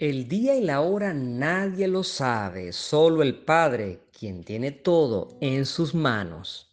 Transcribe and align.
El 0.00 0.28
día 0.28 0.54
y 0.54 0.62
la 0.62 0.80
hora 0.80 1.12
nadie 1.12 1.88
lo 1.88 2.04
sabe, 2.04 2.72
solo 2.72 3.20
el 3.24 3.34
Padre, 3.34 3.98
quien 4.16 4.44
tiene 4.44 4.70
todo 4.70 5.26
en 5.40 5.66
sus 5.66 5.92
manos. 5.92 6.72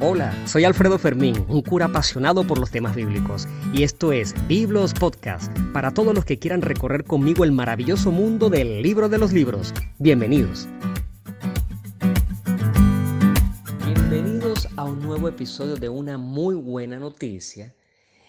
Hola, 0.00 0.32
soy 0.46 0.62
Alfredo 0.62 1.00
Fermín, 1.00 1.44
un 1.48 1.62
cura 1.62 1.86
apasionado 1.86 2.46
por 2.46 2.60
los 2.60 2.70
temas 2.70 2.94
bíblicos, 2.94 3.48
y 3.72 3.82
esto 3.82 4.12
es 4.12 4.36
Biblos 4.46 4.94
Podcast, 4.94 5.50
para 5.72 5.92
todos 5.92 6.14
los 6.14 6.24
que 6.24 6.38
quieran 6.38 6.62
recorrer 6.62 7.02
conmigo 7.02 7.42
el 7.42 7.50
maravilloso 7.50 8.12
mundo 8.12 8.50
del 8.50 8.82
libro 8.82 9.08
de 9.08 9.18
los 9.18 9.32
libros. 9.32 9.74
Bienvenidos. 9.98 10.68
Episodio 15.28 15.76
de 15.76 15.88
una 15.88 16.18
muy 16.18 16.54
buena 16.54 16.98
noticia. 16.98 17.74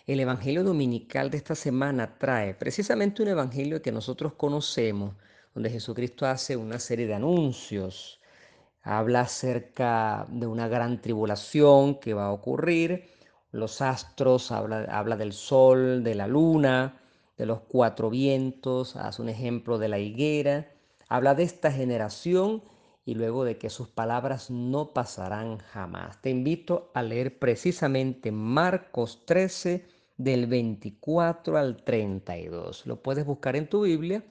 El 0.08 0.20
Evangelio 0.20 0.64
Dominical 0.64 1.30
de 1.30 1.38
esta 1.38 1.56
semana 1.56 2.18
trae 2.18 2.54
precisamente 2.54 3.22
un 3.22 3.28
Evangelio 3.28 3.82
que 3.82 3.92
nosotros 3.92 4.34
conocemos, 4.34 5.16
donde 5.54 5.70
Jesucristo 5.70 6.26
hace 6.26 6.56
una 6.56 6.80
serie 6.80 7.06
de 7.06 7.16
anuncios, 7.16 8.22
habla 8.82 9.22
acerca 9.22 10.26
de 10.30 10.48
una 10.48 10.68
gran 10.68 11.02
tribulación 11.02 12.00
que 12.00 12.14
va 12.14 12.28
a 12.28 12.32
ocurrir, 12.32 13.10
los 13.52 13.82
astros, 13.82 14.52
habla, 14.52 14.86
habla 14.90 15.18
del 15.18 15.34
sol, 15.34 16.04
de 16.04 16.16
la 16.16 16.28
luna, 16.28 17.02
de 17.38 17.46
los 17.46 17.60
cuatro 17.62 18.10
vientos, 18.10 18.96
hace 18.96 19.22
un 19.22 19.30
ejemplo 19.30 19.78
de 19.78 19.90
la 19.90 20.00
higuera, 20.00 20.72
habla 21.10 21.36
de 21.36 21.44
esta 21.44 21.72
generación 21.72 22.64
y 23.06 23.14
luego 23.14 23.46
de 23.46 23.58
que 23.58 23.70
sus 23.70 23.88
palabras 23.88 24.50
no 24.50 24.92
pasarán 24.94 25.60
jamás. 25.60 26.22
Te 26.22 26.32
invito 26.32 26.92
a 26.96 27.04
leer 27.04 27.38
precisamente 27.38 28.32
Marcos 28.32 29.26
13 29.26 29.86
del 30.18 30.48
24 30.48 31.58
al 31.58 31.84
32. 31.84 32.88
Lo 32.88 33.02
puedes 33.02 33.26
buscar 33.26 33.56
en 33.56 33.70
tu 33.70 33.84
Biblia. 33.84 34.24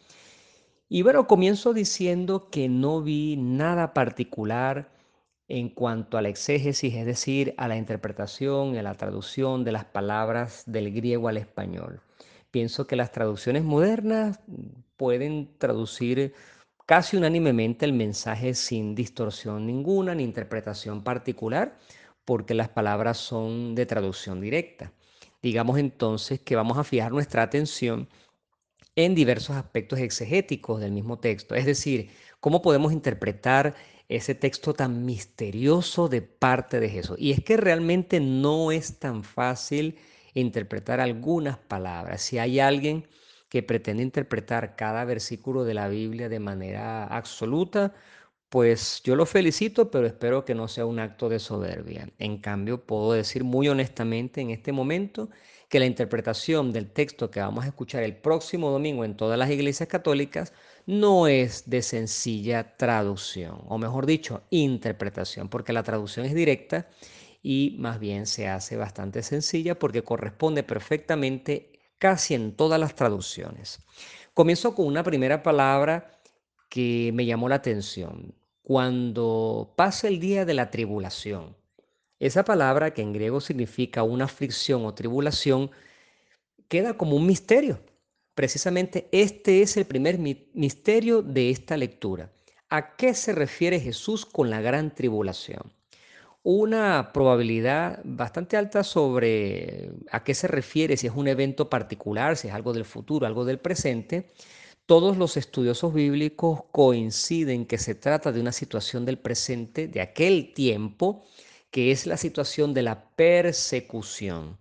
Y 0.89 1.03
bueno, 1.03 1.27
comienzo 1.29 1.73
diciendo 1.73 2.51
que 2.51 2.69
no 2.69 3.01
vi 3.01 3.37
nada 3.37 3.95
particular 3.95 4.91
en 5.47 5.69
cuanto 5.69 6.17
a 6.17 6.23
la 6.23 6.29
exégesis, 6.29 6.95
es 6.95 7.07
decir, 7.07 7.55
a 7.59 7.69
la 7.69 7.77
interpretación, 7.77 8.77
a 8.77 8.83
la 8.83 8.95
traducción 8.95 9.63
de 9.65 9.73
las 9.73 9.85
palabras 9.85 10.65
del 10.67 10.93
griego 10.93 11.29
al 11.29 11.37
español. 11.37 12.01
Pienso 12.51 12.87
que 12.87 12.97
las 12.97 13.13
traducciones 13.13 13.63
modernas 13.63 14.41
pueden 14.97 15.59
traducir 15.59 16.35
casi 16.87 17.17
unánimemente 17.17 17.85
el 17.85 17.93
mensaje 17.93 18.55
sin 18.55 18.95
distorsión 18.95 19.67
ninguna 19.67 20.15
ni 20.15 20.23
interpretación 20.25 21.03
particular, 21.03 21.79
porque 22.25 22.55
las 22.55 22.69
palabras 22.69 23.19
son 23.19 23.75
de 23.75 23.87
traducción 23.87 24.41
directa. 24.41 24.93
Digamos 25.43 25.79
entonces 25.79 26.41
que 26.41 26.57
vamos 26.57 26.79
a 26.79 26.85
fijar 26.85 27.13
nuestra 27.13 27.43
atención 27.43 28.09
en 28.97 29.15
diversos 29.15 29.57
aspectos 29.57 29.99
exegéticos 29.99 30.81
del 30.81 30.93
mismo 30.93 31.19
texto, 31.19 31.55
es 31.55 31.67
decir, 31.67 32.11
cómo 32.41 32.63
podemos 32.63 32.93
interpretar 32.93 33.75
ese 34.09 34.35
texto 34.35 34.75
tan 34.75 35.05
misterioso 35.05 36.09
de 36.09 36.23
parte 36.23 36.81
de 36.81 36.89
Jesús. 36.89 37.17
Y 37.19 37.33
es 37.33 37.43
que 37.43 37.57
realmente 37.57 38.21
no 38.21 38.71
es 38.71 38.99
tan 38.99 39.25
fácil 39.25 39.99
interpretar 40.35 41.01
algunas 41.01 41.59
palabras. 41.59 42.23
Si 42.23 42.39
hay 42.39 42.61
alguien 42.61 43.09
que 43.55 43.63
pretende 43.63 44.03
interpretar 44.03 44.75
cada 44.75 45.05
versículo 45.05 45.63
de 45.63 45.75
la 45.75 45.87
Biblia 45.87 46.29
de 46.29 46.41
manera 46.41 47.05
absoluta, 47.07 47.95
pues 48.49 49.01
yo 49.05 49.15
lo 49.15 49.27
felicito, 49.27 49.93
pero 49.93 50.09
espero 50.09 50.45
que 50.45 50.57
no 50.57 50.67
sea 50.67 50.87
un 50.87 50.99
acto 50.99 51.29
de 51.29 51.39
soberbia. 51.39 52.09
En 52.19 52.39
cambio, 52.39 52.85
puedo 52.85 53.13
decir 53.13 53.45
muy 53.45 53.69
honestamente 53.69 54.41
en 54.41 54.51
este 54.51 54.73
momento 54.73 55.31
que 55.69 55.79
la 55.79 55.87
interpretación 55.87 56.73
del 56.73 56.91
texto 56.91 57.31
que 57.31 57.39
vamos 57.39 57.65
a 57.65 57.69
escuchar 57.69 58.03
el 58.03 58.17
próximo 58.17 58.71
domingo 58.73 59.05
en 59.05 59.17
todas 59.17 59.39
las 59.39 59.51
iglesias 59.51 59.89
católicas 59.89 60.53
no 60.87 61.29
es 61.29 61.71
de 61.71 61.83
sencilla 61.83 62.77
traducción, 62.77 63.61
o 63.69 63.79
mejor 63.79 64.05
dicho, 64.07 64.43
interpretación, 64.51 65.49
porque 65.49 65.73
la 65.73 65.85
traducción 65.85 66.27
es 66.27 66.35
directa 66.35 66.89
y 67.41 67.77
más 67.79 68.01
bien 68.01 68.27
se 68.27 68.49
hace 68.49 68.77
bastante 68.77 69.23
sencilla 69.23 69.79
porque 69.79 70.03
corresponde 70.03 70.65
perfectamente 70.65 71.74
casi 72.05 72.35
en 72.35 72.53
todas 72.53 72.79
las 72.79 72.95
traducciones. 72.95 73.79
Comienzo 74.35 74.75
con 74.75 74.87
una 74.87 75.03
primera 75.03 75.43
palabra 75.43 76.11
que 76.69 77.11
me 77.15 77.25
llamó 77.25 77.49
la 77.49 77.55
atención. 77.55 78.35
Cuando 78.63 79.73
pasa 79.75 80.09
el 80.09 80.21
día 80.21 80.45
de 80.45 80.53
la 80.53 80.71
tribulación. 80.71 81.57
Esa 82.19 82.45
palabra 82.45 82.93
que 82.93 83.01
en 83.01 83.15
griego 83.15 83.41
significa 83.41 84.03
una 84.03 84.27
aflicción 84.27 84.85
o 84.85 84.93
tribulación 84.93 85.71
queda 86.69 86.99
como 86.99 87.17
un 87.17 87.25
misterio. 87.25 87.81
Precisamente 88.35 89.09
este 89.11 89.63
es 89.63 89.79
el 89.79 89.87
primer 89.87 90.19
misterio 90.19 91.23
de 91.23 91.49
esta 91.49 91.79
lectura. 91.79 92.31
¿A 92.69 92.97
qué 92.97 93.15
se 93.15 93.33
refiere 93.33 93.81
Jesús 93.81 94.27
con 94.27 94.51
la 94.51 94.61
gran 94.61 94.95
tribulación? 94.95 95.73
Una 96.45 97.11
probabilidad 97.13 98.01
bastante 98.05 98.59
alta 98.59 98.85
sobre 98.85 99.91
a 100.11 100.23
qué 100.23 100.35
se 100.35 100.47
refiere, 100.47 100.97
si 100.99 101.07
es 101.07 101.15
un 101.17 101.27
evento 101.27 101.71
particular, 101.71 102.37
si 102.37 102.49
es 102.49 102.55
algo 102.55 102.75
del 102.75 102.85
futuro, 102.85 103.27
algo 103.27 103.47
del 103.47 103.59
presente. 103.59 104.33
Todos 104.87 105.17
los 105.17 105.39
estudiosos 105.39 105.95
bíblicos 105.95 106.65
coinciden 106.71 107.65
que 107.65 107.79
se 107.79 107.95
trata 107.95 108.31
de 108.31 108.41
una 108.43 108.53
situación 108.53 109.07
del 109.07 109.19
presente, 109.19 109.89
de 109.89 110.03
aquel 110.03 110.53
tiempo, 110.53 111.25
que 111.71 111.91
es 111.91 112.07
la 112.07 112.19
situación 112.19 112.75
de 112.75 112.83
la 112.83 113.09
persecución. 113.17 114.59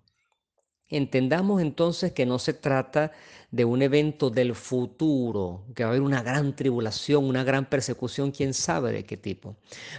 Entendamos 0.95 1.59
entonces 1.59 2.11
que 2.11 2.27
no 2.27 2.37
se 2.37 2.53
trata 2.53 3.11
de 3.49 3.65
un 3.65 3.81
evento 3.81 4.29
del 4.29 4.53
futuro, 4.53 5.63
que 5.73 5.83
va 5.83 5.89
a 5.89 5.91
haber 5.91 6.03
una 6.03 6.21
gran 6.21 6.55
tribulación, 6.55 7.25
una 7.25 7.43
gran 7.43 7.65
persecución, 7.65 8.31
quién 8.31 8.53
sabe 8.53 8.91
de 8.91 9.03
qué 9.03 9.17
tipo. 9.17 9.55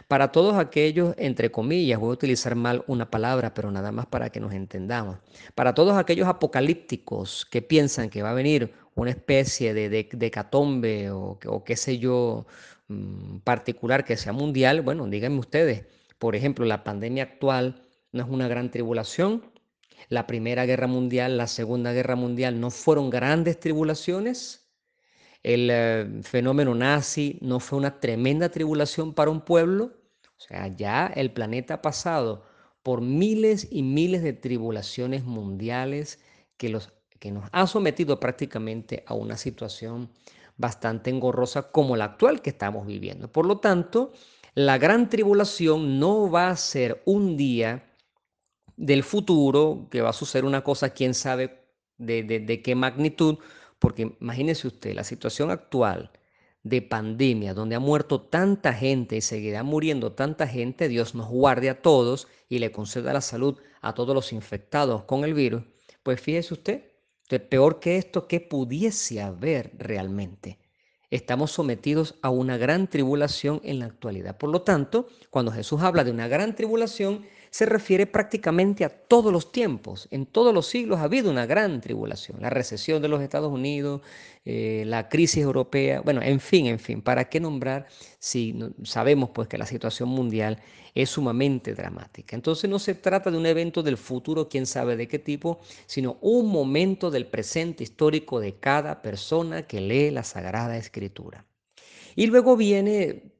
Para 0.06 0.30
todos 0.30 0.54
aquellos, 0.54 1.16
entre 1.18 1.50
comillas, 1.50 1.98
voy 1.98 2.10
a 2.10 2.12
utilizar 2.12 2.54
mal 2.54 2.84
una 2.86 3.10
palabra, 3.10 3.54
pero 3.54 3.72
nada 3.72 3.90
más 3.90 4.06
para 4.06 4.30
que 4.30 4.38
nos 4.38 4.52
entendamos. 4.52 5.18
Para 5.56 5.74
todos 5.74 5.96
aquellos 5.96 6.28
apocalípticos 6.28 7.44
que 7.50 7.60
piensan 7.60 8.08
que 8.08 8.22
va 8.22 8.30
a 8.30 8.34
venir 8.34 8.72
una 8.94 9.10
especie 9.10 9.74
de, 9.74 9.88
de, 9.88 11.10
o, 11.12 11.64
qué 11.64 11.76
sé 11.76 11.98
yo, 11.98 12.46
mm, 12.86 13.38
particular 13.38 14.04
que 14.04 14.16
sea 14.16 14.32
mundial, 14.32 14.80
bueno, 14.82 15.08
díganme 15.08 15.40
ustedes, 15.40 15.86
por 16.20 16.36
ejemplo, 16.36 16.64
la 16.64 16.84
pandemia 16.84 17.24
actual 17.24 17.82
no 18.12 18.22
es 18.22 18.30
una 18.30 18.46
gran 18.46 18.70
tribulación, 18.70 19.42
la 20.08 20.26
Primera 20.26 20.66
Guerra 20.66 20.86
Mundial, 20.86 21.36
la 21.36 21.46
Segunda 21.46 21.92
Guerra 21.92 22.16
Mundial 22.16 22.60
no 22.60 22.70
fueron 22.70 23.10
grandes 23.10 23.58
tribulaciones. 23.60 24.70
El 25.42 25.68
eh, 25.70 26.20
fenómeno 26.22 26.74
nazi 26.74 27.38
no 27.42 27.60
fue 27.60 27.78
una 27.78 28.00
tremenda 28.00 28.48
tribulación 28.48 29.14
para 29.14 29.30
un 29.30 29.42
pueblo. 29.42 29.92
O 30.36 30.40
sea, 30.40 30.68
ya 30.68 31.06
el 31.06 31.32
planeta 31.32 31.74
ha 31.74 31.82
pasado 31.82 32.44
por 32.82 33.00
miles 33.00 33.68
y 33.70 33.82
miles 33.82 34.22
de 34.22 34.32
tribulaciones 34.32 35.24
mundiales 35.24 36.20
que, 36.56 36.68
los, 36.68 36.92
que 37.18 37.30
nos 37.30 37.48
ha 37.52 37.66
sometido 37.66 38.20
prácticamente 38.20 39.04
a 39.06 39.14
una 39.14 39.36
situación 39.36 40.10
bastante 40.56 41.10
engorrosa 41.10 41.70
como 41.70 41.96
la 41.96 42.04
actual 42.04 42.42
que 42.42 42.50
estamos 42.50 42.86
viviendo. 42.86 43.32
Por 43.32 43.46
lo 43.46 43.58
tanto, 43.58 44.12
la 44.54 44.78
gran 44.78 45.08
tribulación 45.08 45.98
no 45.98 46.30
va 46.30 46.50
a 46.50 46.56
ser 46.56 47.02
un 47.06 47.36
día 47.36 47.84
del 48.76 49.02
futuro, 49.02 49.88
que 49.90 50.00
va 50.00 50.10
a 50.10 50.14
suceder 50.14 50.44
una 50.44 50.64
cosa, 50.64 50.90
quién 50.90 51.14
sabe 51.14 51.64
de, 51.98 52.62
qué 52.62 52.74
magnitud, 52.74 53.38
porque 53.78 54.16
imagínese 54.20 54.66
usted 54.66 54.94
la 54.94 55.04
situación 55.04 55.50
actual 55.50 56.10
de 56.62 56.80
pandemia, 56.82 57.54
donde 57.54 57.74
ha 57.74 57.80
muerto 57.80 58.22
tanta 58.22 58.72
gente 58.72 59.16
y 59.16 59.20
seguirá 59.20 59.62
muriendo 59.62 60.12
tanta 60.12 60.46
gente, 60.46 60.88
Dios 60.88 61.14
nos 61.14 61.28
guarde 61.28 61.68
a 61.68 61.82
todos 61.82 62.26
y 62.48 62.58
le 62.58 62.72
conceda 62.72 63.12
la 63.12 63.20
salud 63.20 63.58
a 63.82 63.94
todos 63.94 64.14
los 64.14 64.32
infectados 64.32 65.04
con 65.04 65.24
el 65.24 65.34
virus, 65.34 65.62
pues 66.02 66.20
fíjese 66.20 66.54
usted, 66.54 66.94
peor 67.40 67.80
que 67.80 67.96
esto, 67.96 68.26
¿qué 68.26 68.40
pudiese 68.40 69.20
haber 69.20 69.72
realmente? 69.76 70.58
Estamos 71.10 71.52
sometidos 71.52 72.16
a 72.22 72.30
una 72.30 72.56
gran 72.56 72.88
tribulación 72.88 73.60
en 73.62 73.78
la 73.78 73.86
actualidad. 73.86 74.36
Por 74.36 74.50
lo 74.50 74.62
tanto, 74.62 75.06
cuando 75.30 75.52
Jesús 75.52 75.80
habla 75.82 76.02
de 76.02 76.10
una 76.10 76.28
gran 76.28 76.56
tribulación, 76.56 77.24
se 77.54 77.66
refiere 77.66 78.08
prácticamente 78.08 78.84
a 78.84 78.88
todos 78.88 79.32
los 79.32 79.52
tiempos. 79.52 80.08
En 80.10 80.26
todos 80.26 80.52
los 80.52 80.66
siglos 80.66 80.98
ha 80.98 81.04
habido 81.04 81.30
una 81.30 81.46
gran 81.46 81.80
tribulación. 81.80 82.42
La 82.42 82.50
recesión 82.50 83.00
de 83.00 83.06
los 83.06 83.22
Estados 83.22 83.52
Unidos, 83.52 84.00
eh, 84.44 84.82
la 84.88 85.08
crisis 85.08 85.44
europea, 85.44 86.00
bueno, 86.00 86.20
en 86.20 86.40
fin, 86.40 86.66
en 86.66 86.80
fin, 86.80 87.00
¿para 87.00 87.28
qué 87.28 87.38
nombrar 87.38 87.86
si 88.18 88.58
sabemos 88.82 89.30
pues 89.32 89.46
que 89.46 89.56
la 89.56 89.66
situación 89.66 90.08
mundial 90.08 90.60
es 90.96 91.10
sumamente 91.10 91.74
dramática? 91.76 92.34
Entonces 92.34 92.68
no 92.68 92.80
se 92.80 92.96
trata 92.96 93.30
de 93.30 93.38
un 93.38 93.46
evento 93.46 93.84
del 93.84 93.98
futuro, 93.98 94.48
quién 94.48 94.66
sabe 94.66 94.96
de 94.96 95.06
qué 95.06 95.20
tipo, 95.20 95.60
sino 95.86 96.18
un 96.22 96.50
momento 96.50 97.08
del 97.08 97.28
presente 97.28 97.84
histórico 97.84 98.40
de 98.40 98.58
cada 98.58 99.00
persona 99.00 99.64
que 99.64 99.80
lee 99.80 100.10
la 100.10 100.24
Sagrada 100.24 100.76
Escritura. 100.76 101.46
Y 102.16 102.26
luego 102.26 102.56
viene, 102.56 103.30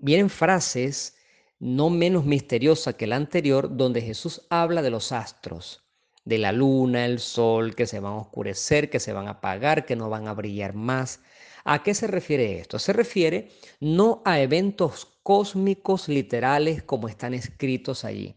vienen 0.00 0.30
frases 0.30 1.16
no 1.60 1.90
menos 1.90 2.24
misteriosa 2.24 2.94
que 2.94 3.06
la 3.06 3.16
anterior, 3.16 3.76
donde 3.76 4.00
Jesús 4.00 4.46
habla 4.50 4.82
de 4.82 4.90
los 4.90 5.12
astros, 5.12 5.84
de 6.24 6.38
la 6.38 6.52
luna, 6.52 7.06
el 7.06 7.20
sol, 7.20 7.74
que 7.74 7.86
se 7.86 8.00
van 8.00 8.14
a 8.14 8.18
oscurecer, 8.18 8.90
que 8.90 8.98
se 8.98 9.12
van 9.12 9.28
a 9.28 9.32
apagar, 9.32 9.86
que 9.86 9.96
no 9.96 10.10
van 10.10 10.26
a 10.26 10.34
brillar 10.34 10.74
más. 10.74 11.20
¿A 11.64 11.82
qué 11.82 11.94
se 11.94 12.06
refiere 12.06 12.58
esto? 12.58 12.78
Se 12.78 12.92
refiere 12.92 13.50
no 13.78 14.22
a 14.24 14.40
eventos 14.40 15.06
cósmicos 15.22 16.08
literales 16.08 16.82
como 16.82 17.08
están 17.08 17.34
escritos 17.34 18.04
allí. 18.04 18.34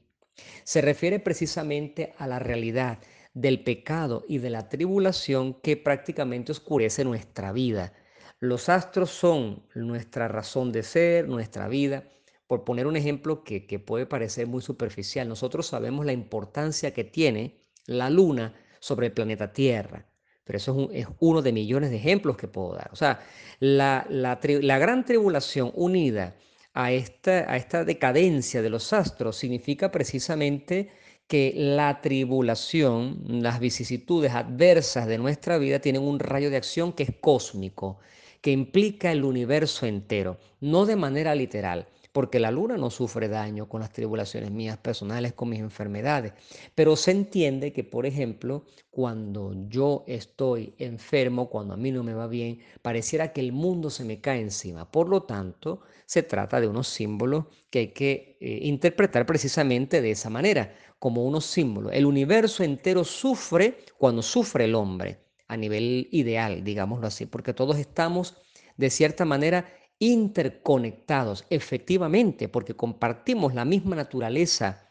Se 0.63 0.81
refiere 0.81 1.19
precisamente 1.19 2.13
a 2.17 2.27
la 2.27 2.39
realidad 2.39 2.99
del 3.33 3.63
pecado 3.63 4.25
y 4.27 4.37
de 4.39 4.49
la 4.49 4.69
tribulación 4.69 5.53
que 5.53 5.77
prácticamente 5.77 6.51
oscurece 6.51 7.03
nuestra 7.03 7.51
vida. 7.51 7.93
Los 8.39 8.69
astros 8.69 9.09
son 9.11 9.63
nuestra 9.73 10.27
razón 10.27 10.71
de 10.71 10.83
ser, 10.83 11.27
nuestra 11.27 11.67
vida. 11.67 12.03
Por 12.53 12.65
poner 12.65 12.85
un 12.85 12.95
ejemplo 12.95 13.43
que, 13.43 13.79
puede 13.83 14.05
parecer 14.05 14.45
muy 14.45 14.61
superficial, 14.61 15.27
nosotros 15.27 15.65
sabemos 15.65 16.05
la 16.05 16.13
importancia 16.13 16.93
que 16.93 17.03
tiene 17.03 17.63
la 17.87 18.11
luna 18.11 18.53
sobre 18.79 19.07
el 19.07 19.11
planeta 19.11 19.51
Tierra. 19.51 20.05
Pero 20.43 20.57
eso 20.57 20.89
es, 20.93 21.07
uno 21.17 21.41
de 21.41 21.51
millones 21.51 21.89
de 21.89 21.95
ejemplos 21.95 22.37
que 22.37 22.47
puedo 22.47 22.75
dar. 22.75 22.91
O 22.93 22.95
sea, 22.95 23.21
la, 23.59 24.05
gran 24.39 25.03
tribulación 25.03 25.71
unida 25.73 26.35
a 26.75 26.91
esta 26.91 27.83
decadencia 27.85 28.61
de 28.61 28.69
los 28.69 28.93
astros 28.93 29.35
significa 29.35 29.89
precisamente 29.91 30.91
que 31.25 31.53
la 31.55 32.01
tribulación, 32.01 33.23
las 33.41 33.59
vicisitudes 33.59 34.33
adversas 34.33 35.07
de 35.07 35.17
nuestra 35.17 35.57
vida 35.57 35.79
tienen 35.79 36.03
un 36.03 36.19
rayo 36.19 36.51
de 36.51 36.57
acción 36.57 36.93
que 36.93 37.01
es 37.01 37.15
cósmico, 37.19 37.97
que 38.41 38.51
implica 38.51 39.11
el 39.11 39.23
universo 39.23 39.87
entero, 39.87 40.37
no 40.59 40.85
de 40.85 40.97
manera 40.97 41.33
literal, 41.33 41.87
porque 42.13 42.39
la 42.39 42.51
luna 42.51 42.77
no 42.77 42.91
sufre 42.91 43.27
daño 43.27 43.67
con 43.67 43.81
las 43.81 43.91
tribulaciones 43.91 44.51
mías 44.51 44.77
personales, 44.77 45.33
con 45.33 45.49
mis 45.49 45.59
enfermedades. 45.59 46.33
Pero 46.75 46.95
se 46.95 47.11
entiende 47.11 47.73
que, 47.73 47.83
por 47.83 48.05
ejemplo, 48.05 48.65
cuando 48.91 49.55
yo 49.67 50.03
estoy 50.07 50.75
enfermo, 50.77 51.49
cuando 51.49 51.73
a 51.73 51.77
mí 51.77 51.91
no 51.91 52.03
me 52.03 52.13
va 52.13 52.27
bien, 52.27 52.59
pareciera 52.83 53.33
que 53.33 53.41
el 53.41 53.51
mundo 53.51 53.89
se 53.89 54.05
me 54.05 54.21
cae 54.21 54.41
encima. 54.41 54.89
Por 54.89 55.09
lo 55.09 55.23
tanto, 55.23 55.81
se 56.05 56.21
trata 56.21 56.61
de 56.61 56.67
unos 56.67 56.87
símbolos 56.87 57.45
que 57.71 57.79
hay 57.79 57.87
que 57.87 58.37
eh, 58.39 58.59
interpretar 58.61 59.25
precisamente 59.25 59.99
de 59.99 60.11
esa 60.11 60.29
manera, 60.29 60.75
como 60.99 61.25
unos 61.25 61.47
símbolos. 61.47 61.91
El 61.93 62.05
universo 62.05 62.63
entero 62.63 63.03
sufre 63.03 63.79
cuando 63.97 64.21
sufre 64.21 64.65
el 64.65 64.75
hombre, 64.75 65.17
a 65.47 65.57
nivel 65.57 66.07
ideal, 66.11 66.63
digámoslo 66.63 67.07
así, 67.07 67.25
porque 67.25 67.53
todos 67.53 67.79
estamos 67.79 68.37
de 68.77 68.89
cierta 68.89 69.25
manera 69.25 69.65
interconectados, 70.11 71.45
efectivamente, 71.49 72.49
porque 72.49 72.75
compartimos 72.75 73.53
la 73.53 73.63
misma 73.63 73.95
naturaleza 73.95 74.89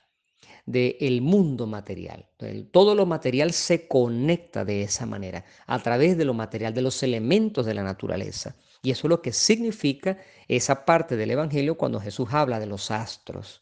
del 0.65 1.21
mundo 1.23 1.67
material. 1.67 2.29
todo 2.71 2.95
lo 2.95 3.05
material 3.05 3.53
se 3.53 3.89
conecta 3.89 4.65
de 4.65 4.83
esa 4.83 5.07
manera, 5.07 5.45
a 5.67 5.79
través 5.81 6.17
de 6.17 6.25
lo 6.25 6.35
material, 6.35 6.73
de 6.73 6.83
los 6.83 7.03
elementos 7.03 7.67
de 7.67 7.75
la 7.75 7.83
naturaleza. 7.83 8.57
Y 8.83 8.91
eso 8.91 9.07
es 9.07 9.11
lo 9.11 9.23
que 9.23 9.33
significa 9.33 10.19
esa 10.49 10.85
parte 10.85 11.17
del 11.17 11.33
Evangelio 11.33 11.77
cuando 11.77 12.01
Jesús 12.01 12.29
habla 12.33 12.59
de 12.59 12.67
los 12.67 12.91
astros. 12.91 13.62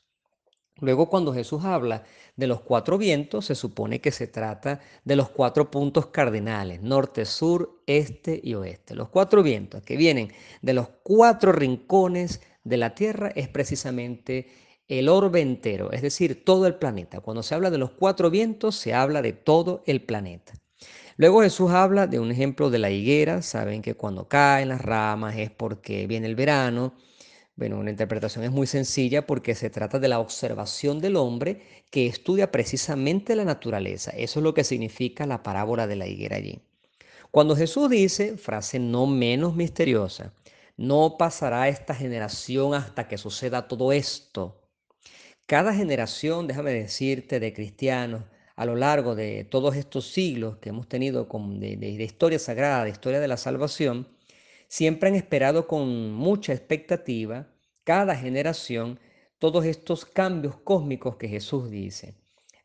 Luego 0.81 1.09
cuando 1.09 1.33
Jesús 1.35 1.65
habla 1.65 2.05
de 2.37 2.47
los 2.47 2.61
cuatro 2.61 2.99
vientos, 2.99 3.47
se 3.47 3.55
supone 3.55 4.01
que 4.01 4.11
se 4.11 4.27
trata 4.27 4.81
de 5.05 5.17
los 5.17 5.29
cuatro 5.29 5.71
puntos 5.71 6.07
cardinales, 6.07 6.83
norte, 6.83 7.25
sur, 7.25 7.83
este 7.87 8.41
y 8.43 8.55
oeste. 8.55 8.95
Los 8.95 9.09
cuatro 9.09 9.43
vientos 9.43 9.83
que 9.83 9.97
vienen 9.97 10.33
de 10.63 10.75
los 10.75 10.89
cuatro 11.03 11.53
rincones 11.53 12.41
de 12.65 12.77
la 12.77 12.95
Tierra 12.95 13.33
es 13.35 13.49
precisamente 13.49 14.49
el 14.89 15.09
orbe 15.09 15.41
entero, 15.41 15.93
es 15.93 16.03
decir, 16.03 16.45
todo 16.45 16.67
el 16.67 16.75
planeta. 16.75 17.21
Cuando 17.21 17.43
se 17.43 17.55
habla 17.55 17.71
de 17.71 17.79
los 17.79 17.93
cuatro 17.93 18.31
vientos, 18.31 18.75
se 18.75 18.93
habla 18.93 19.23
de 19.23 19.33
todo 19.33 19.83
el 19.87 20.03
planeta. 20.03 20.53
Luego 21.17 21.43
Jesús 21.43 21.71
habla 21.71 22.07
de 22.07 22.19
un 22.19 22.31
ejemplo 22.31 22.71
de 22.71 22.79
la 22.79 22.91
higuera. 22.91 23.43
Saben 23.43 23.83
que 23.83 23.95
cuando 23.95 24.27
caen 24.27 24.71
las 24.71 24.81
ramas 24.81 25.37
es 25.37 25.51
porque 25.51 26.07
viene 26.07 26.27
el 26.27 26.35
verano. 26.35 26.95
Bueno, 27.61 27.79
una 27.79 27.91
interpretación 27.91 28.43
es 28.43 28.51
muy 28.51 28.67
sencilla 28.67 29.27
porque 29.27 29.55
se 29.55 29.69
trata 29.69 29.99
de 29.99 30.09
la 30.09 30.19
observación 30.19 30.99
del 30.99 31.17
hombre 31.17 31.61
que 31.91 32.07
estudia 32.07 32.51
precisamente 32.51 33.37
la 33.37 33.45
naturaleza. 33.45 34.13
Eso 34.13 34.41
es 34.41 34.45
lo 34.45 34.55
que 34.55 34.65
significa 34.65 35.27
la 35.27 35.43
parábola 35.43 35.87
de 35.87 35.97
la 35.97 36.07
higuera 36.07 36.37
allí. 36.37 36.63
Cuando 37.31 37.55
Jesús 37.55 37.91
dice, 37.91 38.39
frase 38.39 38.79
no 38.79 39.07
menos 39.07 39.57
misteriosa, 39.57 40.33
no 40.79 41.17
pasará 41.19 41.69
esta 41.69 41.95
generación 41.95 42.73
hasta 42.73 43.07
que 43.09 43.19
suceda 43.19 43.69
todo 43.69 43.93
esto. 43.93 44.63
Cada 45.45 45.75
generación, 45.75 46.47
déjame 46.47 46.73
decirte, 46.73 47.41
de 47.41 47.53
cristianos, 47.53 48.23
a 48.57 48.65
lo 48.65 48.75
largo 48.75 49.15
de 49.15 49.45
todos 49.45 49.77
estos 49.77 50.11
siglos 50.11 50.57
que 50.63 50.71
hemos 50.71 50.89
tenido 50.89 51.29
de, 51.31 51.77
de, 51.77 52.05
historia 52.05 52.39
sagrada, 52.39 52.85
de 52.85 52.91
historia 52.91 53.21
de 53.21 53.29
la 53.29 53.37
salvación, 53.37 54.09
siempre 54.71 55.09
han 55.09 55.17
esperado 55.17 55.67
con 55.67 56.13
mucha 56.13 56.53
expectativa, 56.53 57.49
cada 57.83 58.15
generación, 58.15 59.01
todos 59.41 59.65
estos 59.65 60.05
cambios 60.05 60.57
cósmicos 60.61 61.17
que 61.17 61.29
Jesús 61.29 61.71
dice. 61.71 62.15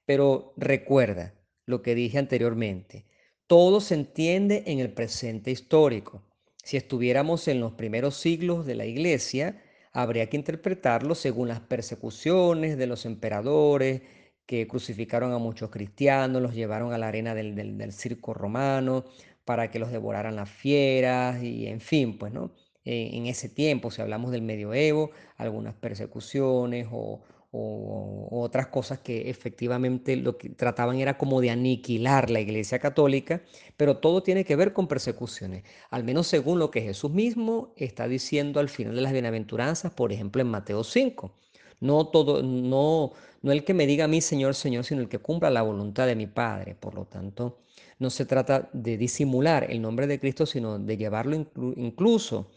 Pero 0.06 0.54
recuerda 0.56 1.34
lo 1.66 1.82
que 1.82 1.96
dije 1.96 2.20
anteriormente, 2.20 3.08
todo 3.48 3.82
se 3.82 3.96
entiende 3.96 4.64
en 4.68 4.80
el 4.80 4.94
presente 4.94 5.50
histórico. 5.50 6.22
Si 6.64 6.78
estuviéramos 6.78 7.48
en 7.48 7.60
los 7.60 7.74
primeros 7.74 8.16
siglos 8.16 8.68
de 8.68 8.76
la 8.76 8.86
iglesia, 8.86 9.64
habría 9.92 10.30
que 10.30 10.38
interpretarlo 10.38 11.16
según 11.16 11.48
las 11.48 11.62
persecuciones 11.62 12.78
de 12.78 12.86
los 12.86 13.08
emperadores, 13.08 14.04
que 14.46 14.68
crucificaron 14.68 15.34
a 15.34 15.40
muchos 15.40 15.72
cristianos, 15.72 16.40
los 16.40 16.54
llevaron 16.54 16.94
a 16.94 17.00
la 17.00 17.08
arena 17.08 17.34
del, 17.34 17.92
circo 17.92 18.36
romano 18.36 19.06
para 19.46 19.72
que 19.72 19.80
los 19.80 19.92
devoraran 19.92 20.36
las 20.36 20.50
fieras 20.50 21.42
y 21.42 21.68
en 21.68 21.80
fin, 21.80 22.18
pues, 22.18 22.34
¿no? 22.34 22.52
en 22.86 23.26
ese 23.26 23.50
tiempo, 23.50 23.90
si 23.90 24.02
hablamos 24.02 24.32
del 24.32 24.44
medioevo, 24.44 25.12
algunas 25.38 25.74
persecuciones 25.74 26.88
o, 26.92 27.22
otras 27.58 28.68
cosas 28.68 29.00
que 29.00 29.30
efectivamente 29.30 30.18
lo 30.18 30.38
que 30.38 30.50
trataban 30.50 30.98
era 30.98 31.18
como 31.18 31.40
de 31.40 31.52
aniquilar 31.52 32.30
la 32.30 32.42
iglesia 32.42 32.80
católica, 32.80 33.44
pero 33.78 33.98
todo 34.00 34.22
tiene 34.22 34.44
que 34.44 34.58
ver 34.58 34.74
con 34.74 34.90
persecuciones, 34.90 35.64
al 35.90 36.04
menos 36.04 36.28
según 36.28 36.60
lo 36.60 36.70
que 36.70 36.82
Jesús 36.82 37.12
mismo 37.12 37.74
está 37.78 38.10
diciendo 38.10 38.60
al 38.60 38.68
final 38.68 38.94
de 38.94 39.02
las 39.02 39.14
bienaventuranzas, 39.14 39.94
por 39.94 40.12
ejemplo 40.12 40.42
en 40.42 40.50
Mateo 40.50 40.84
5. 40.84 41.32
No 41.80 42.08
todo, 42.08 42.42
no, 42.42 43.12
no 43.42 43.52
el 43.52 43.64
que 43.64 43.74
me 43.74 43.88
diga 43.88 44.06
a 44.06 44.08
mí 44.08 44.22
Señor, 44.22 44.56
Señor, 44.56 44.86
sino 44.86 45.02
el 45.02 45.10
que 45.10 45.20
cumpla 45.20 45.50
la 45.50 45.62
voluntad 45.62 46.08
de 46.08 46.16
mi 46.16 46.28
Padre. 46.28 46.76
Por 46.76 46.96
lo 46.96 47.06
tanto, 47.06 47.60
no 48.00 48.10
se 48.10 48.26
trata 48.26 48.70
de 48.74 48.98
disimular 48.98 49.70
el 49.70 49.82
nombre 49.82 50.08
de 50.08 50.20
Cristo, 50.20 50.46
sino 50.46 50.80
de 50.80 50.98
llevarlo 50.98 51.36
incluso 51.76 52.52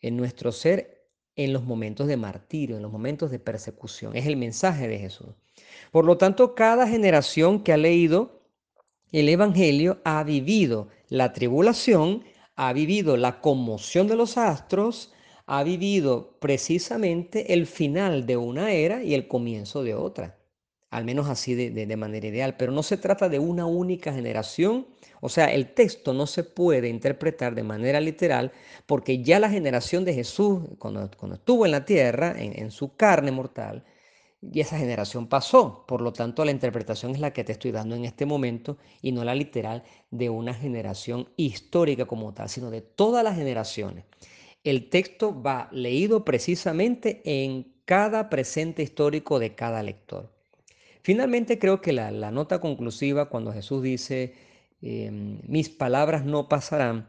en 0.00 0.16
nuestro 0.16 0.52
ser 0.52 0.98
en 1.36 1.52
los 1.52 1.64
momentos 1.64 2.08
de 2.08 2.16
martirio, 2.16 2.76
en 2.76 2.82
los 2.82 2.90
momentos 2.90 3.30
de 3.30 3.38
persecución. 3.38 4.16
Es 4.16 4.26
el 4.26 4.36
mensaje 4.36 4.88
de 4.88 4.98
Jesús. 4.98 5.28
Por 5.92 6.04
lo 6.04 6.18
tanto, 6.18 6.54
cada 6.54 6.86
generación 6.88 7.62
que 7.62 7.72
ha 7.72 7.76
leído 7.76 8.42
el 9.12 9.28
Evangelio 9.28 10.00
ha 10.04 10.22
vivido 10.24 10.88
la 11.08 11.32
tribulación, 11.32 12.24
ha 12.56 12.72
vivido 12.72 13.16
la 13.16 13.40
conmoción 13.40 14.06
de 14.08 14.16
los 14.16 14.36
astros, 14.36 15.12
ha 15.50 15.62
vivido 15.62 16.36
precisamente 16.40 17.54
el 17.54 17.66
final 17.66 18.26
de 18.26 18.36
una 18.36 18.70
era 18.72 19.02
y 19.02 19.14
el 19.14 19.26
comienzo 19.26 19.82
de 19.82 19.94
otra, 19.94 20.36
al 20.90 21.06
menos 21.06 21.26
así 21.26 21.54
de, 21.54 21.96
manera 21.96 22.26
ideal, 22.26 22.56
pero 22.58 22.70
no 22.70 22.82
se 22.82 22.98
trata 22.98 23.30
de 23.30 23.38
una 23.38 23.64
única 23.64 24.12
generación, 24.12 24.86
o 25.22 25.30
sea, 25.30 25.46
el 25.46 25.72
texto 25.72 26.12
no 26.12 26.26
se 26.26 26.44
puede 26.44 26.90
interpretar 26.90 27.54
de 27.54 27.62
manera 27.62 27.98
literal 27.98 28.52
porque 28.84 29.22
ya 29.22 29.40
la 29.40 29.48
generación 29.48 30.04
de 30.04 30.12
Jesús, 30.12 30.60
cuando, 30.78 31.10
estuvo 31.32 31.64
en 31.64 31.72
la 31.72 31.86
tierra, 31.86 32.34
en, 32.38 32.58
en 32.60 32.70
su 32.70 32.94
carne 32.94 33.32
mortal, 33.32 33.84
y 34.42 34.60
esa 34.60 34.78
generación 34.78 35.28
pasó. 35.28 35.84
Por 35.88 36.00
lo 36.00 36.12
tanto, 36.12 36.44
la 36.44 36.52
interpretación 36.52 37.12
es 37.12 37.20
la 37.20 37.32
que 37.32 37.42
te 37.42 37.52
estoy 37.52 37.72
dando 37.72 37.96
en 37.96 38.04
este 38.04 38.24
momento 38.24 38.76
y 39.02 39.10
no 39.10 39.24
la 39.24 39.34
literal 39.34 39.82
de 40.10 40.30
una 40.30 40.54
generación 40.54 41.30
histórica 41.36 42.04
como 42.04 42.32
tal, 42.34 42.48
sino 42.48 42.70
de 42.70 42.82
todas 42.82 43.24
las 43.24 43.34
generaciones 43.34 44.04
el 44.64 44.90
texto 44.90 45.40
va 45.40 45.68
leído 45.72 46.24
precisamente 46.24 47.22
en 47.24 47.72
cada 47.84 48.28
presente 48.28 48.82
histórico 48.82 49.38
de 49.38 49.54
cada 49.54 49.82
lector. 49.82 50.30
Finalmente 51.02 51.58
creo 51.58 51.80
que 51.80 51.92
la, 51.92 52.10
nota 52.30 52.60
conclusiva 52.60 53.30
cuando 53.30 53.52
Jesús 53.52 53.82
dice, 53.82 54.34
em, 54.82 55.40
mis 55.46 55.70
palabras 55.70 56.24
no 56.24 56.48
pasarán, 56.48 57.08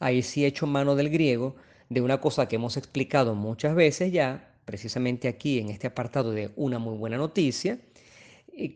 ahí 0.00 0.22
sí 0.22 0.44
he 0.44 0.48
hecho 0.48 0.66
mano 0.66 0.96
del 0.96 1.08
griego, 1.08 1.56
de 1.88 2.00
una 2.00 2.20
cosa 2.20 2.46
que 2.46 2.56
hemos 2.56 2.76
explicado 2.76 3.34
muchas 3.34 3.74
veces 3.74 4.12
ya, 4.12 4.54
precisamente 4.64 5.28
aquí 5.28 5.58
en 5.58 5.70
este 5.70 5.86
apartado 5.86 6.32
de 6.32 6.50
una 6.56 6.78
muy 6.78 6.96
buena 6.96 7.16
noticia, 7.16 7.78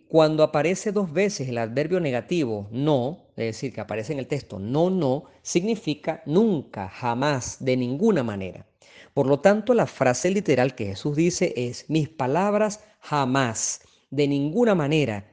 cuando 0.08 0.42
aparece 0.42 0.92
dos 0.92 1.12
veces 1.12 1.48
el 1.48 1.58
adverbio 1.58 2.00
negativo 2.00 2.68
no, 2.70 3.26
es 3.36 3.46
decir, 3.46 3.72
que 3.72 3.80
aparece 3.80 4.12
en 4.12 4.18
el 4.18 4.26
texto 4.26 4.58
no, 4.58 4.90
no, 4.90 5.24
significa 5.42 6.22
nunca, 6.26 6.88
jamás, 6.88 7.58
de 7.60 7.76
ninguna 7.76 8.22
manera. 8.22 8.66
Por 9.12 9.26
lo 9.26 9.40
tanto, 9.40 9.74
la 9.74 9.86
frase 9.86 10.30
literal 10.30 10.74
que 10.74 10.86
Jesús 10.86 11.16
dice 11.16 11.52
es, 11.56 11.88
mis 11.88 12.08
palabras 12.08 12.80
jamás, 13.00 13.80
de 14.10 14.28
ninguna 14.28 14.74
manera, 14.74 15.26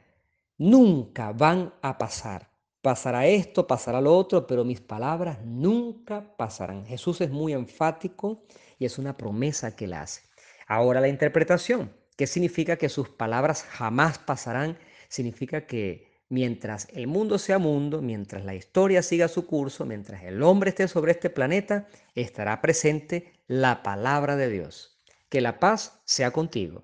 nunca 0.57 1.31
van 1.31 1.73
a 1.81 1.97
pasar. 1.97 2.49
Pasará 2.81 3.25
esto, 3.27 3.65
pasará 3.65 4.01
lo 4.01 4.15
otro, 4.17 4.45
pero 4.45 4.65
mis 4.65 4.81
palabras 4.81 5.39
nunca 5.43 6.35
pasarán. 6.37 6.85
Jesús 6.85 7.21
es 7.21 7.29
muy 7.29 7.53
enfático 7.53 8.43
y 8.77 8.85
es 8.85 8.97
una 8.97 9.15
promesa 9.15 9.75
que 9.75 9.85
él 9.85 9.93
hace. 9.93 10.21
Ahora 10.67 10.99
la 10.99 11.07
interpretación. 11.07 12.02
¿Qué 12.15 12.27
significa 12.27 12.77
que 12.77 12.89
sus 12.89 13.09
palabras 13.09 13.63
jamás 13.63 14.19
pasarán? 14.19 14.77
Significa 15.09 15.65
que 15.65 16.21
mientras 16.29 16.87
el 16.91 17.07
mundo 17.07 17.39
sea 17.39 17.57
mundo, 17.57 18.01
mientras 18.01 18.45
la 18.45 18.55
historia 18.55 19.01
siga 19.01 19.27
su 19.27 19.47
curso, 19.47 19.85
mientras 19.85 20.23
el 20.23 20.43
hombre 20.43 20.69
esté 20.69 20.87
sobre 20.87 21.11
este 21.13 21.29
planeta, 21.29 21.87
estará 22.15 22.61
presente 22.61 23.33
la 23.47 23.83
palabra 23.83 24.35
de 24.35 24.49
Dios. 24.49 25.03
Que 25.29 25.41
la 25.41 25.59
paz 25.59 26.01
sea 26.05 26.31
contigo. 26.31 26.83